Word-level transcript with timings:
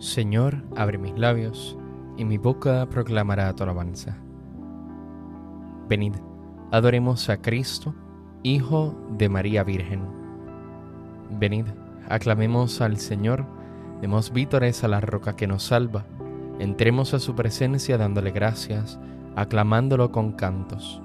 Señor, 0.00 0.64
abre 0.76 0.96
mis 0.96 1.12
labios, 1.18 1.76
y 2.16 2.24
mi 2.24 2.38
boca 2.38 2.88
proclamará 2.88 3.54
tu 3.54 3.64
alabanza. 3.64 4.16
Venid, 5.90 6.14
adoremos 6.72 7.28
a 7.28 7.42
Cristo, 7.42 7.94
Hijo 8.42 8.98
de 9.18 9.28
María 9.28 9.62
Virgen. 9.62 10.00
Venid, 11.38 11.66
aclamemos 12.08 12.80
al 12.80 12.96
Señor, 12.96 13.44
demos 14.00 14.32
vítores 14.32 14.84
a 14.84 14.88
la 14.88 15.02
roca 15.02 15.36
que 15.36 15.46
nos 15.46 15.64
salva, 15.64 16.06
entremos 16.58 17.12
a 17.12 17.18
su 17.18 17.34
presencia 17.34 17.98
dándole 17.98 18.30
gracias, 18.30 18.98
aclamándolo 19.36 20.12
con 20.12 20.32
cantos. 20.32 21.02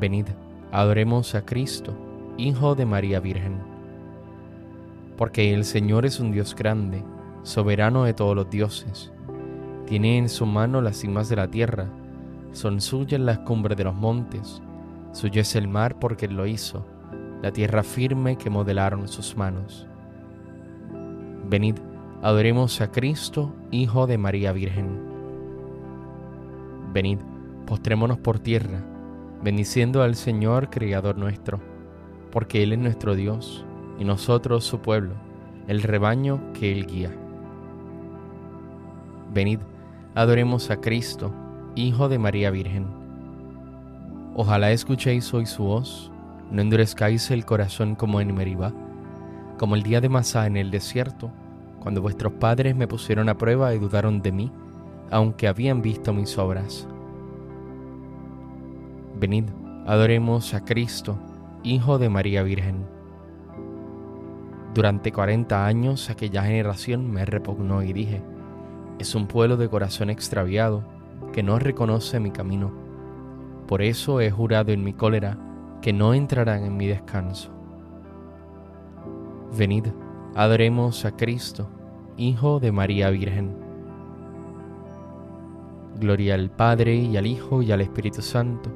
Venid, 0.00 0.28
adoremos 0.72 1.34
a 1.34 1.44
Cristo, 1.44 1.94
Hijo 2.38 2.74
de 2.74 2.86
María 2.86 3.20
Virgen. 3.20 3.58
Porque 5.18 5.52
el 5.52 5.66
Señor 5.66 6.06
es 6.06 6.20
un 6.20 6.32
Dios 6.32 6.56
grande, 6.56 7.04
soberano 7.42 8.04
de 8.04 8.14
todos 8.14 8.36
los 8.36 8.50
dioses. 8.50 9.12
Tiene 9.86 10.18
en 10.18 10.28
su 10.28 10.46
mano 10.46 10.80
las 10.80 10.98
cimas 10.98 11.28
de 11.28 11.36
la 11.36 11.48
tierra, 11.48 11.88
son 12.52 12.80
suyas 12.80 13.20
las 13.20 13.38
cumbres 13.40 13.76
de 13.76 13.84
los 13.84 13.94
montes, 13.94 14.62
suyo 15.12 15.40
es 15.40 15.54
el 15.56 15.68
mar 15.68 15.98
porque 15.98 16.26
él 16.26 16.36
lo 16.36 16.46
hizo, 16.46 16.86
la 17.42 17.52
tierra 17.52 17.82
firme 17.82 18.36
que 18.36 18.50
modelaron 18.50 19.08
sus 19.08 19.36
manos. 19.36 19.86
Venid, 21.48 21.76
adoremos 22.22 22.80
a 22.80 22.90
Cristo, 22.90 23.52
Hijo 23.70 24.06
de 24.06 24.18
María 24.18 24.52
Virgen. 24.52 25.00
Venid, 26.92 27.18
postrémonos 27.66 28.18
por 28.18 28.38
tierra, 28.38 28.84
bendiciendo 29.42 30.02
al 30.02 30.14
Señor, 30.14 30.70
Creador 30.70 31.16
nuestro, 31.16 31.60
porque 32.30 32.62
Él 32.62 32.72
es 32.72 32.78
nuestro 32.78 33.14
Dios 33.14 33.64
y 33.98 34.04
nosotros 34.04 34.64
su 34.64 34.80
pueblo, 34.80 35.14
el 35.66 35.82
rebaño 35.82 36.40
que 36.52 36.72
Él 36.72 36.86
guía. 36.86 37.10
Venid, 39.32 39.60
adoremos 40.16 40.70
a 40.70 40.80
Cristo, 40.80 41.32
Hijo 41.76 42.08
de 42.08 42.18
María 42.18 42.50
Virgen. 42.50 42.86
Ojalá 44.34 44.72
escuchéis 44.72 45.32
hoy 45.32 45.46
su 45.46 45.62
voz, 45.62 46.10
no 46.50 46.62
endurezcáis 46.62 47.30
el 47.30 47.44
corazón 47.44 47.94
como 47.94 48.20
en 48.20 48.34
Meribá, 48.34 48.72
como 49.56 49.76
el 49.76 49.84
día 49.84 50.00
de 50.00 50.08
Masá 50.08 50.48
en 50.48 50.56
el 50.56 50.72
desierto, 50.72 51.30
cuando 51.78 52.02
vuestros 52.02 52.32
padres 52.34 52.74
me 52.74 52.88
pusieron 52.88 53.28
a 53.28 53.38
prueba 53.38 53.72
y 53.72 53.78
dudaron 53.78 54.20
de 54.20 54.32
mí, 54.32 54.52
aunque 55.12 55.46
habían 55.46 55.80
visto 55.80 56.12
mis 56.12 56.36
obras. 56.36 56.88
Venid, 59.20 59.44
adoremos 59.86 60.54
a 60.54 60.64
Cristo, 60.64 61.16
Hijo 61.62 61.98
de 61.98 62.08
María 62.08 62.42
Virgen. 62.42 62.84
Durante 64.74 65.12
cuarenta 65.12 65.66
años 65.66 66.10
aquella 66.10 66.42
generación 66.42 67.10
me 67.10 67.24
repugnó 67.24 67.82
y 67.84 67.92
dije, 67.92 68.22
es 69.00 69.14
un 69.14 69.26
pueblo 69.26 69.56
de 69.56 69.68
corazón 69.68 70.10
extraviado 70.10 70.82
que 71.32 71.42
no 71.42 71.58
reconoce 71.58 72.20
mi 72.20 72.30
camino. 72.30 72.70
Por 73.66 73.82
eso 73.82 74.20
he 74.20 74.30
jurado 74.30 74.72
en 74.72 74.84
mi 74.84 74.92
cólera 74.92 75.38
que 75.80 75.92
no 75.92 76.12
entrarán 76.12 76.64
en 76.64 76.76
mi 76.76 76.86
descanso. 76.86 77.50
Venid, 79.56 79.86
adoremos 80.34 81.04
a 81.04 81.16
Cristo, 81.16 81.68
Hijo 82.16 82.60
de 82.60 82.72
María 82.72 83.10
Virgen. 83.10 83.56
Gloria 85.98 86.34
al 86.34 86.50
Padre 86.50 86.94
y 86.94 87.16
al 87.16 87.26
Hijo 87.26 87.62
y 87.62 87.72
al 87.72 87.80
Espíritu 87.80 88.22
Santo, 88.22 88.70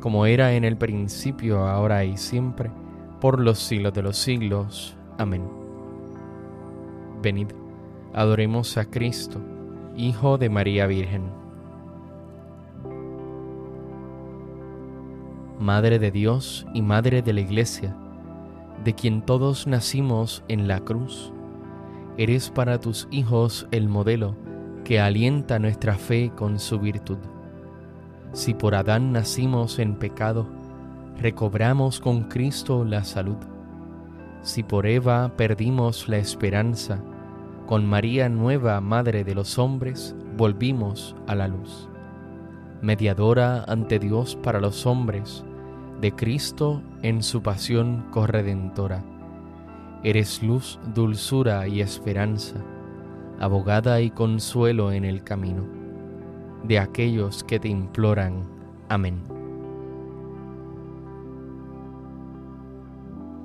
como 0.00 0.26
era 0.26 0.52
en 0.52 0.64
el 0.64 0.76
principio, 0.76 1.66
ahora 1.66 2.04
y 2.04 2.16
siempre, 2.16 2.70
por 3.20 3.40
los 3.40 3.58
siglos 3.58 3.92
de 3.94 4.02
los 4.02 4.16
siglos. 4.16 4.96
Amén. 5.18 5.42
Venid, 7.22 7.48
adoremos 8.14 8.76
a 8.76 8.84
Cristo, 8.84 9.40
Hijo 9.98 10.36
de 10.36 10.50
María 10.50 10.86
Virgen. 10.86 11.22
Madre 15.58 15.98
de 15.98 16.10
Dios 16.10 16.66
y 16.74 16.82
Madre 16.82 17.22
de 17.22 17.32
la 17.32 17.40
Iglesia, 17.40 17.96
de 18.84 18.92
quien 18.92 19.22
todos 19.22 19.66
nacimos 19.66 20.44
en 20.48 20.68
la 20.68 20.80
cruz, 20.80 21.32
eres 22.18 22.50
para 22.50 22.78
tus 22.78 23.08
hijos 23.10 23.66
el 23.70 23.88
modelo 23.88 24.36
que 24.84 25.00
alienta 25.00 25.58
nuestra 25.58 25.94
fe 25.94 26.30
con 26.36 26.58
su 26.58 26.78
virtud. 26.78 27.18
Si 28.34 28.52
por 28.52 28.74
Adán 28.74 29.12
nacimos 29.12 29.78
en 29.78 29.94
pecado, 29.94 30.46
recobramos 31.16 32.00
con 32.00 32.24
Cristo 32.24 32.84
la 32.84 33.02
salud. 33.02 33.38
Si 34.42 34.62
por 34.62 34.86
Eva 34.86 35.32
perdimos 35.38 36.06
la 36.06 36.18
esperanza, 36.18 37.02
con 37.66 37.84
María 37.84 38.28
nueva, 38.28 38.80
Madre 38.80 39.24
de 39.24 39.34
los 39.34 39.58
hombres, 39.58 40.14
volvimos 40.36 41.16
a 41.26 41.34
la 41.34 41.48
luz. 41.48 41.88
Mediadora 42.80 43.64
ante 43.64 43.98
Dios 43.98 44.36
para 44.36 44.60
los 44.60 44.86
hombres, 44.86 45.44
de 46.00 46.12
Cristo 46.12 46.80
en 47.02 47.22
su 47.22 47.42
pasión 47.42 48.06
corredentora. 48.12 49.02
Eres 50.04 50.42
luz, 50.42 50.78
dulzura 50.94 51.66
y 51.66 51.80
esperanza, 51.80 52.56
abogada 53.40 54.00
y 54.00 54.10
consuelo 54.10 54.92
en 54.92 55.04
el 55.04 55.24
camino, 55.24 55.64
de 56.62 56.78
aquellos 56.78 57.42
que 57.42 57.58
te 57.58 57.68
imploran. 57.68 58.46
Amén. 58.88 59.22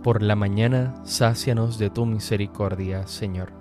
Por 0.03 0.21
la 0.21 0.35
mañana, 0.35 0.93
sácianos 1.03 1.79
de 1.79 1.89
tu 1.89 2.05
misericordia, 2.05 3.07
Señor. 3.07 3.60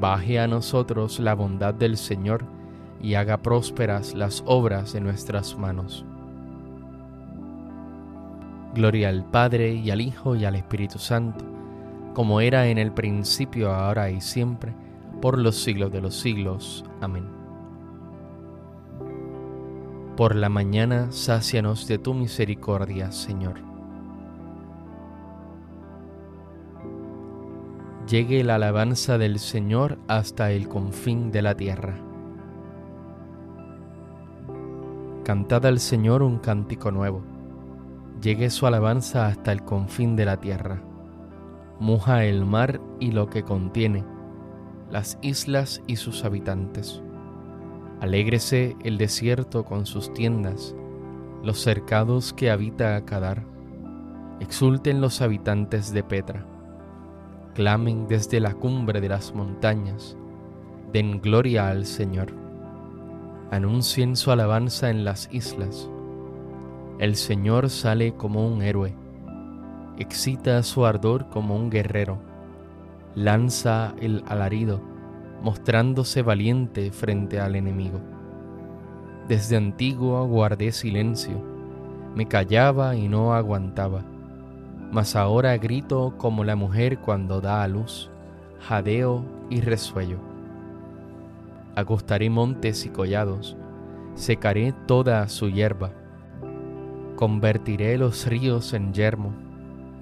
Baje 0.00 0.38
a 0.38 0.46
nosotros 0.46 1.18
la 1.18 1.34
bondad 1.34 1.74
del 1.74 1.96
Señor 1.96 2.44
y 3.00 3.14
haga 3.14 3.38
prósperas 3.38 4.14
las 4.14 4.42
obras 4.46 4.92
de 4.92 5.00
nuestras 5.00 5.56
manos. 5.56 6.04
Gloria 8.74 9.08
al 9.08 9.24
Padre 9.24 9.72
y 9.72 9.90
al 9.90 10.00
Hijo 10.00 10.36
y 10.36 10.44
al 10.44 10.54
Espíritu 10.54 10.98
Santo, 10.98 11.44
como 12.14 12.40
era 12.40 12.66
en 12.68 12.78
el 12.78 12.92
principio, 12.92 13.72
ahora 13.72 14.10
y 14.10 14.20
siempre, 14.20 14.74
por 15.20 15.38
los 15.38 15.56
siglos 15.56 15.92
de 15.92 16.00
los 16.00 16.14
siglos. 16.14 16.84
Amén. 17.00 17.24
Por 20.16 20.34
la 20.34 20.48
mañana, 20.48 21.10
sácianos 21.10 21.86
de 21.86 21.98
tu 21.98 22.14
misericordia, 22.14 23.12
Señor. 23.12 23.75
Llegue 28.08 28.44
la 28.44 28.54
alabanza 28.54 29.18
del 29.18 29.40
Señor 29.40 29.98
hasta 30.06 30.52
el 30.52 30.68
confín 30.68 31.32
de 31.32 31.42
la 31.42 31.56
tierra. 31.56 31.98
Cantad 35.24 35.66
al 35.66 35.80
Señor 35.80 36.22
un 36.22 36.38
cántico 36.38 36.92
nuevo. 36.92 37.24
Llegue 38.22 38.50
su 38.50 38.64
alabanza 38.64 39.26
hasta 39.26 39.50
el 39.50 39.64
confín 39.64 40.14
de 40.14 40.24
la 40.24 40.36
tierra. 40.36 40.80
Muja 41.80 42.24
el 42.24 42.46
mar 42.46 42.80
y 43.00 43.10
lo 43.10 43.28
que 43.28 43.42
contiene, 43.42 44.04
las 44.88 45.18
islas 45.20 45.82
y 45.88 45.96
sus 45.96 46.24
habitantes. 46.24 47.02
Alégrese 48.00 48.76
el 48.84 48.98
desierto 48.98 49.64
con 49.64 49.84
sus 49.84 50.12
tiendas, 50.12 50.76
los 51.42 51.58
cercados 51.58 52.32
que 52.32 52.52
habita 52.52 53.04
Cadar. 53.04 53.42
Exulten 54.38 55.00
los 55.00 55.22
habitantes 55.22 55.92
de 55.92 56.04
Petra. 56.04 56.46
Clamen 57.56 58.06
desde 58.06 58.38
la 58.38 58.54
cumbre 58.54 59.00
de 59.00 59.08
las 59.08 59.34
montañas. 59.34 60.16
Den 60.92 61.20
gloria 61.20 61.68
al 61.68 61.86
Señor 61.86 62.46
anuncien 63.50 64.16
su 64.16 64.30
alabanza 64.30 64.90
en 64.90 65.04
las 65.04 65.28
islas. 65.32 65.88
El 66.98 67.16
Señor 67.16 67.70
sale 67.70 68.14
como 68.14 68.46
un 68.46 68.62
héroe, 68.62 68.94
excita 69.98 70.62
su 70.62 70.86
ardor 70.86 71.28
como 71.28 71.56
un 71.56 71.70
guerrero, 71.70 72.18
lanza 73.14 73.94
el 74.00 74.22
alarido, 74.26 74.80
mostrándose 75.42 76.22
valiente 76.22 76.90
frente 76.90 77.40
al 77.40 77.56
enemigo. 77.56 78.00
Desde 79.28 79.56
antiguo 79.56 80.26
guardé 80.26 80.72
silencio, 80.72 81.42
me 82.14 82.26
callaba 82.26 82.96
y 82.96 83.08
no 83.08 83.34
aguantaba, 83.34 84.04
mas 84.92 85.16
ahora 85.16 85.56
grito 85.58 86.14
como 86.18 86.44
la 86.44 86.56
mujer 86.56 86.98
cuando 86.98 87.40
da 87.40 87.62
a 87.62 87.68
luz, 87.68 88.10
jadeo 88.60 89.24
y 89.50 89.60
resuello. 89.60 90.18
Agostaré 91.74 92.30
montes 92.30 92.86
y 92.86 92.88
collados, 92.88 93.56
secaré 94.14 94.72
toda 94.86 95.28
su 95.28 95.50
hierba, 95.50 95.92
convertiré 97.16 97.98
los 97.98 98.26
ríos 98.26 98.72
en 98.72 98.92
yermo, 98.92 99.32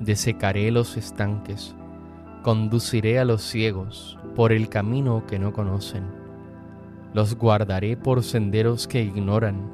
desecaré 0.00 0.70
los 0.70 0.96
estanques, 0.96 1.74
conduciré 2.42 3.18
a 3.18 3.24
los 3.24 3.42
ciegos 3.42 4.18
por 4.36 4.52
el 4.52 4.68
camino 4.68 5.24
que 5.26 5.38
no 5.38 5.52
conocen, 5.52 6.04
los 7.12 7.36
guardaré 7.36 7.96
por 7.96 8.22
senderos 8.22 8.86
que 8.86 9.02
ignoran, 9.02 9.70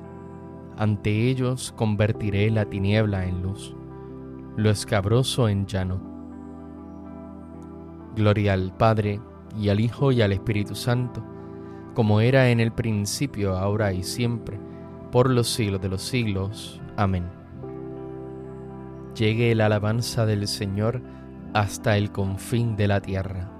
ante 0.78 1.28
ellos 1.28 1.72
convertiré 1.76 2.50
la 2.50 2.64
tiniebla 2.64 3.26
en 3.26 3.42
luz, 3.42 3.74
lo 4.56 4.70
escabroso 4.70 5.48
en 5.48 5.66
llano. 5.66 6.00
Gloria 8.16 8.54
al 8.54 8.72
Padre, 8.76 9.20
y 9.58 9.68
al 9.68 9.80
Hijo, 9.80 10.12
y 10.12 10.22
al 10.22 10.32
Espíritu 10.32 10.74
Santo, 10.74 11.24
como 11.94 12.20
era 12.20 12.50
en 12.50 12.60
el 12.60 12.72
principio, 12.72 13.56
ahora 13.56 13.92
y 13.92 14.02
siempre, 14.02 14.58
por 15.10 15.30
los 15.30 15.48
siglos 15.48 15.80
de 15.80 15.88
los 15.88 16.02
siglos. 16.02 16.80
Amén. 16.96 17.28
Llegue 19.16 19.54
la 19.54 19.66
alabanza 19.66 20.24
del 20.26 20.46
Señor 20.46 21.02
hasta 21.52 21.96
el 21.96 22.12
confín 22.12 22.76
de 22.76 22.88
la 22.88 23.00
tierra. 23.00 23.50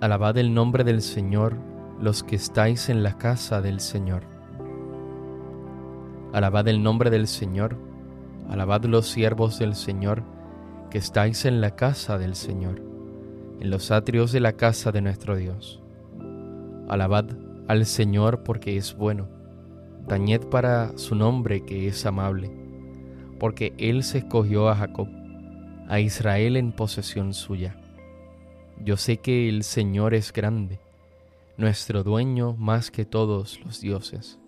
Alabad 0.00 0.36
el 0.38 0.54
nombre 0.54 0.84
del 0.84 1.02
Señor 1.02 1.56
los 2.00 2.22
que 2.22 2.36
estáis 2.36 2.88
en 2.88 3.02
la 3.02 3.18
casa 3.18 3.60
del 3.60 3.80
Señor. 3.80 4.37
Alabad 6.32 6.68
el 6.68 6.82
nombre 6.82 7.10
del 7.10 7.26
Señor, 7.26 7.76
alabad 8.48 8.84
los 8.84 9.06
siervos 9.06 9.58
del 9.58 9.74
Señor 9.74 10.22
que 10.90 10.98
estáis 10.98 11.44
en 11.44 11.60
la 11.60 11.74
casa 11.76 12.18
del 12.18 12.34
Señor 12.34 12.88
en 13.60 13.70
los 13.70 13.90
atrios 13.90 14.32
de 14.32 14.40
la 14.40 14.52
casa 14.52 14.92
de 14.92 15.00
nuestro 15.00 15.36
Dios. 15.36 15.80
Alabad 16.88 17.26
al 17.66 17.86
Señor 17.86 18.42
porque 18.44 18.76
es 18.76 18.96
bueno, 18.96 19.28
tañed 20.06 20.42
para 20.46 20.96
su 20.96 21.14
nombre 21.14 21.64
que 21.64 21.88
es 21.88 22.06
amable, 22.06 22.50
porque 23.38 23.74
Él 23.78 24.04
se 24.04 24.18
escogió 24.18 24.68
a 24.68 24.76
Jacob, 24.76 25.08
a 25.88 26.00
Israel 26.00 26.56
en 26.56 26.72
posesión 26.72 27.34
suya. 27.34 27.76
Yo 28.84 28.96
sé 28.96 29.18
que 29.18 29.48
el 29.48 29.64
Señor 29.64 30.14
es 30.14 30.32
grande, 30.32 30.78
nuestro 31.56 32.04
dueño 32.04 32.54
más 32.54 32.90
que 32.90 33.04
todos 33.04 33.60
los 33.64 33.80
dioses. 33.80 34.38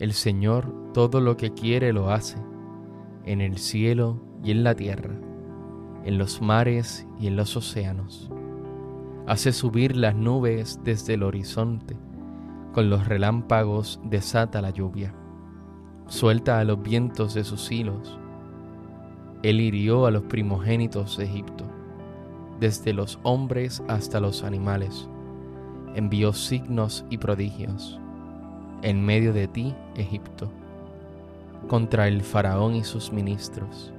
El 0.00 0.12
Señor 0.12 0.92
todo 0.92 1.20
lo 1.20 1.36
que 1.36 1.54
quiere 1.54 1.92
lo 1.92 2.10
hace, 2.10 2.38
en 3.24 3.40
el 3.40 3.58
cielo 3.58 4.20
y 4.42 4.50
en 4.50 4.64
la 4.64 4.74
tierra 4.74 5.14
en 6.04 6.18
los 6.18 6.40
mares 6.40 7.06
y 7.18 7.26
en 7.26 7.36
los 7.36 7.56
océanos. 7.56 8.30
Hace 9.26 9.52
subir 9.52 9.96
las 9.96 10.14
nubes 10.14 10.80
desde 10.82 11.14
el 11.14 11.22
horizonte, 11.22 11.96
con 12.72 12.90
los 12.90 13.06
relámpagos 13.06 14.00
desata 14.04 14.62
la 14.62 14.70
lluvia. 14.70 15.14
Suelta 16.06 16.58
a 16.58 16.64
los 16.64 16.82
vientos 16.82 17.34
de 17.34 17.44
sus 17.44 17.70
hilos. 17.70 18.18
Él 19.42 19.60
hirió 19.60 20.06
a 20.06 20.10
los 20.10 20.24
primogénitos 20.24 21.16
de 21.18 21.24
Egipto, 21.24 21.64
desde 22.58 22.92
los 22.92 23.18
hombres 23.22 23.82
hasta 23.88 24.20
los 24.20 24.42
animales. 24.42 25.08
Envió 25.94 26.32
signos 26.32 27.04
y 27.10 27.18
prodigios 27.18 28.00
en 28.82 29.04
medio 29.04 29.32
de 29.32 29.48
ti, 29.48 29.74
Egipto, 29.96 30.50
contra 31.68 32.08
el 32.08 32.22
faraón 32.22 32.74
y 32.74 32.84
sus 32.84 33.12
ministros 33.12 33.92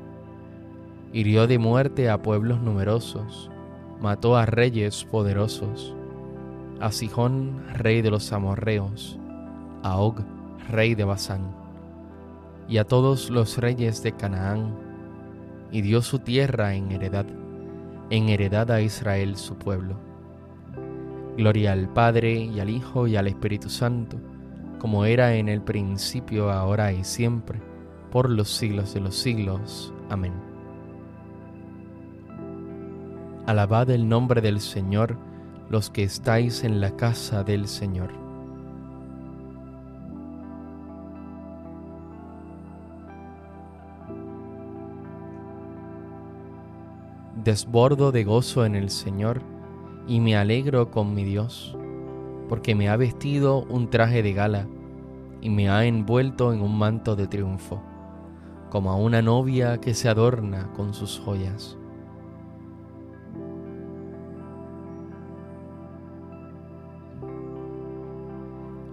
hirió 1.13 1.47
de 1.47 1.59
muerte 1.59 2.09
a 2.09 2.21
pueblos 2.21 2.61
numerosos, 2.61 3.49
mató 3.99 4.37
a 4.37 4.45
reyes 4.45 5.03
poderosos, 5.03 5.93
a 6.79 6.91
Sijón, 6.91 7.61
rey 7.73 8.01
de 8.01 8.09
los 8.09 8.31
amorreos, 8.31 9.19
a 9.83 9.97
Og, 9.97 10.21
rey 10.69 10.95
de 10.95 11.03
Basán, 11.03 11.53
y 12.67 12.77
a 12.77 12.85
todos 12.85 13.29
los 13.29 13.57
reyes 13.57 14.01
de 14.03 14.13
Canaán, 14.13 14.73
y 15.71 15.81
dio 15.81 16.01
su 16.01 16.19
tierra 16.19 16.75
en 16.75 16.91
heredad, 16.91 17.25
en 18.09 18.29
heredad 18.29 18.71
a 18.71 18.81
Israel 18.81 19.35
su 19.35 19.55
pueblo. 19.55 19.95
Gloria 21.37 21.73
al 21.73 21.89
Padre 21.89 22.33
y 22.33 22.59
al 22.59 22.69
Hijo 22.69 23.07
y 23.07 23.15
al 23.15 23.27
Espíritu 23.27 23.69
Santo, 23.69 24.17
como 24.81 25.05
era 25.05 25.35
en 25.35 25.47
el 25.47 25.61
principio, 25.61 26.49
ahora 26.49 26.91
y 26.91 27.03
siempre, 27.03 27.61
por 28.09 28.31
los 28.31 28.49
siglos 28.49 28.95
de 28.95 29.01
los 29.01 29.15
siglos. 29.15 29.93
Amén. 30.09 30.33
Alabad 33.45 33.91
el 33.91 34.09
nombre 34.09 34.41
del 34.41 34.59
Señor 34.59 35.19
los 35.69 35.91
que 35.91 36.01
estáis 36.01 36.63
en 36.63 36.81
la 36.81 36.95
casa 36.97 37.43
del 37.43 37.67
Señor. 37.67 38.09
Desbordo 47.43 48.11
de 48.11 48.23
gozo 48.23 48.65
en 48.65 48.73
el 48.73 48.89
Señor 48.89 49.43
y 50.07 50.19
me 50.21 50.35
alegro 50.35 50.89
con 50.89 51.13
mi 51.13 51.23
Dios, 51.23 51.77
porque 52.51 52.75
me 52.75 52.89
ha 52.89 52.97
vestido 52.97 53.63
un 53.69 53.89
traje 53.89 54.21
de 54.21 54.33
gala 54.33 54.67
y 55.39 55.49
me 55.49 55.69
ha 55.69 55.85
envuelto 55.85 56.51
en 56.51 56.61
un 56.61 56.77
manto 56.77 57.15
de 57.15 57.25
triunfo, 57.25 57.81
como 58.69 58.91
a 58.91 58.97
una 58.97 59.21
novia 59.21 59.79
que 59.79 59.93
se 59.93 60.09
adorna 60.09 60.69
con 60.75 60.93
sus 60.93 61.17
joyas. 61.17 61.77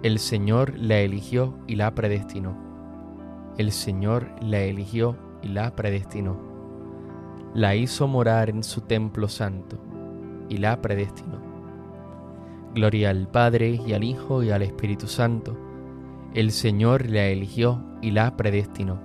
El 0.03 0.19
Señor 0.19 0.79
la 0.79 0.99
eligió 0.99 1.53
y 1.67 1.75
la 1.75 1.93
predestinó. 1.93 2.55
El 3.57 3.73
Señor 3.73 4.29
la 4.39 4.61
eligió 4.61 5.17
y 5.43 5.49
la 5.49 5.75
predestinó. 5.75 6.39
La 7.53 7.75
hizo 7.75 8.07
morar 8.07 8.49
en 8.49 8.63
su 8.63 8.79
templo 8.79 9.27
santo 9.27 9.77
y 10.47 10.59
la 10.59 10.81
predestinó. 10.81 11.38
Gloria 12.75 13.09
al 13.09 13.27
Padre 13.27 13.79
y 13.85 13.93
al 13.93 14.03
Hijo 14.03 14.43
y 14.43 14.51
al 14.51 14.61
Espíritu 14.61 15.07
Santo. 15.07 15.57
El 16.35 16.51
Señor 16.51 17.09
la 17.09 17.25
eligió 17.25 17.83
y 18.01 18.11
la 18.11 18.37
predestinó. 18.37 18.99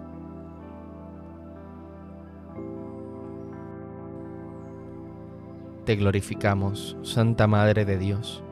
Te 5.87 5.97
glorificamos, 5.97 6.97
Santa 7.03 7.47
Madre 7.47 7.85
de 7.85 7.99
Dios, 7.99 8.43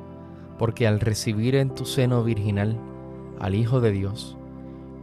porque 0.58 0.86
al 0.86 1.00
recibir 1.00 1.56
en 1.56 1.74
tu 1.74 1.84
seno 1.84 2.24
virginal 2.24 2.78
al 3.38 3.54
Hijo 3.54 3.80
de 3.80 3.90
Dios 3.90 4.36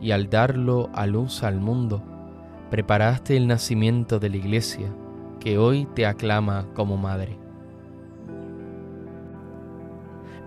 y 0.01 0.11
al 0.11 0.29
darlo 0.29 0.89
a 0.93 1.05
luz 1.05 1.43
al 1.43 1.59
mundo, 1.59 2.03
preparaste 2.71 3.37
el 3.37 3.47
nacimiento 3.47 4.19
de 4.19 4.29
la 4.29 4.37
Iglesia 4.37 4.89
que 5.39 5.57
hoy 5.57 5.87
te 5.93 6.05
aclama 6.05 6.67
como 6.73 6.97
Madre. 6.97 7.48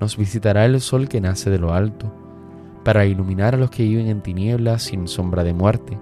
nos 0.00 0.16
visitará 0.16 0.64
el 0.64 0.80
sol 0.80 1.08
que 1.08 1.20
nace 1.20 1.50
de 1.50 1.58
lo 1.58 1.72
alto, 1.72 2.12
para 2.84 3.06
iluminar 3.06 3.54
a 3.54 3.58
los 3.58 3.70
que 3.70 3.82
viven 3.82 4.08
en 4.08 4.22
tinieblas 4.22 4.84
sin 4.84 5.08
sombra 5.08 5.42
de 5.42 5.52
muerte, 5.52 5.98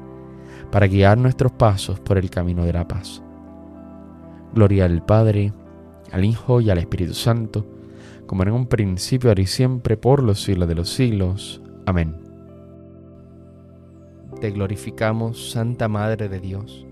para 0.71 0.87
guiar 0.87 1.19
nuestros 1.19 1.53
pasos 1.53 2.01
por 2.01 2.19
el 2.19 2.31
camino 2.31 2.65
de 2.65 2.73
la 2.73 2.87
paz. 2.87 3.23
Gloria 4.55 4.85
al 4.85 5.05
Padre, 5.05 5.53
al 6.13 6.25
Hijo 6.25 6.61
y 6.61 6.71
al 6.71 6.79
Espíritu 6.79 7.15
Santo, 7.15 7.67
como 8.27 8.43
en 8.43 8.53
un 8.53 8.67
principio, 8.67 9.31
ahora 9.31 9.43
y 9.43 9.47
siempre, 9.47 9.97
por 9.97 10.23
los 10.23 10.43
siglos 10.43 10.69
de 10.69 10.75
los 10.75 10.89
siglos. 10.89 11.63
Amén. 11.87 12.17
Te 14.41 14.51
glorificamos, 14.51 15.51
Santa 15.51 15.89
Madre 15.89 16.29
de 16.29 16.41
Dios, 16.41 16.87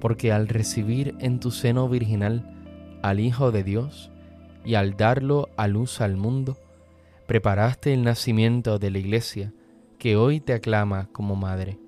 porque 0.00 0.32
al 0.32 0.48
recibir 0.48 1.14
en 1.20 1.40
tu 1.40 1.50
seno 1.50 1.88
virginal 1.88 2.52
al 3.02 3.20
Hijo 3.20 3.52
de 3.52 3.62
Dios, 3.62 4.10
y 4.66 4.74
al 4.74 4.96
darlo 4.96 5.48
a 5.56 5.68
luz 5.68 6.00
al 6.00 6.16
mundo, 6.16 6.56
preparaste 7.28 7.94
el 7.94 8.02
nacimiento 8.02 8.80
de 8.80 8.90
la 8.90 8.98
Iglesia 8.98 9.54
que 9.96 10.16
hoy 10.16 10.40
te 10.40 10.54
aclama 10.54 11.08
como 11.12 11.36
Madre. 11.36 11.78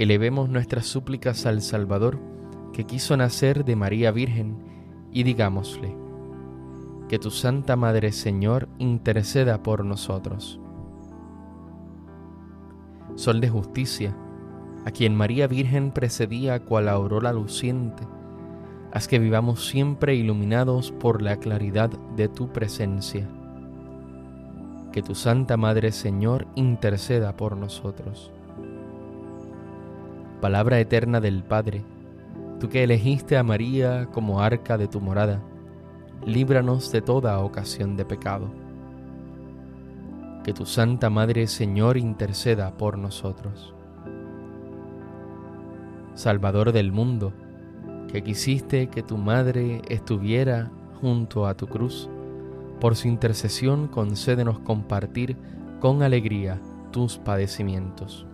Elevemos 0.00 0.48
nuestras 0.48 0.86
súplicas 0.86 1.46
al 1.46 1.62
Salvador, 1.62 2.18
que 2.72 2.84
quiso 2.84 3.16
nacer 3.16 3.64
de 3.64 3.76
María 3.76 4.10
Virgen, 4.10 4.58
y 5.12 5.22
digámosle, 5.22 5.96
que 7.08 7.20
tu 7.20 7.30
Santa 7.30 7.76
Madre 7.76 8.10
Señor 8.10 8.68
interceda 8.78 9.62
por 9.62 9.84
nosotros. 9.84 10.60
Sol 13.14 13.40
de 13.40 13.48
justicia, 13.48 14.16
a 14.84 14.90
quien 14.90 15.14
María 15.14 15.46
Virgen 15.46 15.92
precedía 15.92 16.64
cual 16.64 16.88
aurora 16.88 17.32
luciente, 17.32 18.02
haz 18.96 19.08
que 19.08 19.18
vivamos 19.18 19.68
siempre 19.68 20.14
iluminados 20.14 20.90
por 20.90 21.20
la 21.20 21.36
claridad 21.36 21.90
de 22.16 22.28
tu 22.28 22.48
presencia. 22.48 23.28
Que 24.90 25.02
tu 25.02 25.14
Santa 25.14 25.58
Madre 25.58 25.92
Señor 25.92 26.46
interceda 26.54 27.36
por 27.36 27.58
nosotros. 27.58 28.32
Palabra 30.40 30.80
eterna 30.80 31.20
del 31.20 31.44
Padre, 31.44 31.84
tú 32.58 32.70
que 32.70 32.84
elegiste 32.84 33.36
a 33.36 33.42
María 33.42 34.06
como 34.14 34.40
arca 34.40 34.78
de 34.78 34.88
tu 34.88 35.02
morada, 35.02 35.42
líbranos 36.24 36.90
de 36.90 37.02
toda 37.02 37.38
ocasión 37.40 37.98
de 37.98 38.06
pecado. 38.06 38.48
Que 40.42 40.54
tu 40.54 40.64
Santa 40.64 41.10
Madre 41.10 41.48
Señor 41.48 41.98
interceda 41.98 42.70
por 42.78 42.96
nosotros. 42.96 43.74
Salvador 46.14 46.72
del 46.72 46.92
mundo, 46.92 47.34
que 48.10 48.22
quisiste 48.22 48.88
que 48.88 49.02
tu 49.02 49.16
madre 49.16 49.82
estuviera 49.88 50.70
junto 51.00 51.46
a 51.46 51.54
tu 51.54 51.66
cruz, 51.66 52.08
por 52.80 52.96
su 52.96 53.08
intercesión 53.08 53.88
concédenos 53.88 54.58
compartir 54.60 55.36
con 55.80 56.02
alegría 56.02 56.60
tus 56.90 57.18
padecimientos. 57.18 58.26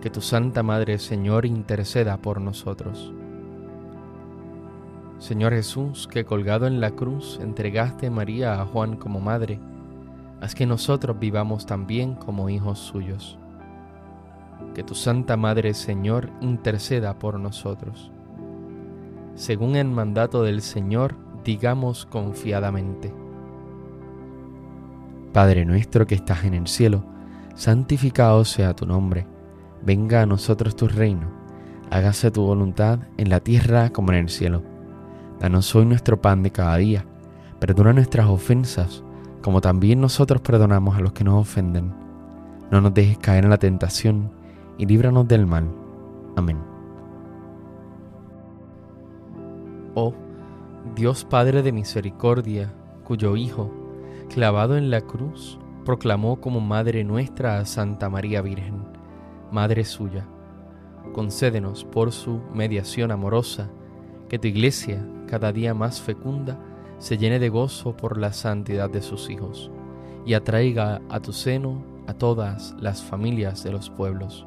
Que 0.00 0.10
tu 0.10 0.20
Santa 0.20 0.62
Madre, 0.62 0.98
Señor, 0.98 1.46
interceda 1.46 2.18
por 2.18 2.40
nosotros. 2.40 3.12
Señor 5.18 5.52
Jesús, 5.54 6.06
que 6.06 6.24
colgado 6.24 6.66
en 6.66 6.80
la 6.80 6.90
cruz 6.90 7.38
entregaste 7.40 8.10
María 8.10 8.60
a 8.60 8.66
Juan 8.66 8.96
como 8.96 9.20
madre, 9.20 9.58
haz 10.40 10.54
que 10.54 10.66
nosotros 10.66 11.18
vivamos 11.18 11.64
también 11.64 12.14
como 12.14 12.50
hijos 12.50 12.78
suyos 12.78 13.38
que 14.74 14.82
tu 14.82 14.94
Santa 14.94 15.36
Madre 15.36 15.72
Señor 15.72 16.30
interceda 16.40 17.18
por 17.18 17.38
nosotros. 17.38 18.10
Según 19.34 19.76
el 19.76 19.88
mandato 19.88 20.42
del 20.42 20.60
Señor, 20.60 21.16
digamos 21.44 22.06
confiadamente. 22.06 23.14
Padre 25.32 25.64
nuestro 25.64 26.06
que 26.06 26.14
estás 26.14 26.44
en 26.44 26.54
el 26.54 26.66
cielo, 26.66 27.04
santificado 27.54 28.44
sea 28.44 28.74
tu 28.74 28.86
nombre, 28.86 29.26
venga 29.82 30.22
a 30.22 30.26
nosotros 30.26 30.76
tu 30.76 30.86
reino, 30.88 31.28
hágase 31.90 32.30
tu 32.30 32.42
voluntad 32.42 33.00
en 33.16 33.30
la 33.30 33.40
tierra 33.40 33.90
como 33.90 34.12
en 34.12 34.18
el 34.18 34.28
cielo. 34.28 34.62
Danos 35.40 35.74
hoy 35.74 35.86
nuestro 35.86 36.20
pan 36.20 36.42
de 36.42 36.50
cada 36.50 36.76
día, 36.76 37.04
perdona 37.58 37.92
nuestras 37.92 38.26
ofensas, 38.26 39.02
como 39.42 39.60
también 39.60 40.00
nosotros 40.00 40.40
perdonamos 40.40 40.96
a 40.96 41.00
los 41.00 41.12
que 41.12 41.24
nos 41.24 41.40
ofenden. 41.40 41.92
No 42.70 42.80
nos 42.80 42.94
dejes 42.94 43.18
caer 43.18 43.44
en 43.44 43.50
la 43.50 43.58
tentación, 43.58 44.30
y 44.78 44.86
líbranos 44.86 45.28
del 45.28 45.46
mal. 45.46 45.68
Amén. 46.36 46.58
Oh 49.94 50.12
Dios 50.94 51.24
Padre 51.24 51.62
de 51.62 51.72
misericordia, 51.72 52.72
cuyo 53.04 53.36
Hijo, 53.36 53.72
clavado 54.28 54.76
en 54.76 54.90
la 54.90 55.00
cruz, 55.00 55.58
proclamó 55.84 56.40
como 56.40 56.60
Madre 56.60 57.02
nuestra 57.02 57.58
a 57.58 57.64
Santa 57.64 58.08
María 58.08 58.42
Virgen, 58.42 58.84
Madre 59.50 59.84
suya, 59.84 60.28
concédenos 61.12 61.84
por 61.84 62.12
su 62.12 62.40
mediación 62.52 63.10
amorosa 63.10 63.70
que 64.28 64.38
tu 64.38 64.46
iglesia, 64.46 65.04
cada 65.26 65.52
día 65.52 65.74
más 65.74 66.00
fecunda, 66.00 66.60
se 66.98 67.18
llene 67.18 67.40
de 67.40 67.48
gozo 67.48 67.96
por 67.96 68.16
la 68.16 68.32
santidad 68.32 68.88
de 68.88 69.02
sus 69.02 69.30
hijos 69.30 69.70
y 70.24 70.34
atraiga 70.34 71.00
a 71.08 71.18
tu 71.18 71.32
seno 71.32 71.82
a 72.06 72.14
todas 72.14 72.76
las 72.78 73.02
familias 73.02 73.64
de 73.64 73.72
los 73.72 73.90
pueblos 73.90 74.46